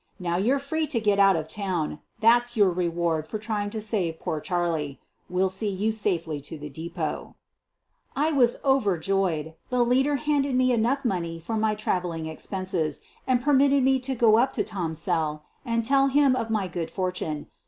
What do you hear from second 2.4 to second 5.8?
your reward for trying to save poor Charlie. We'll see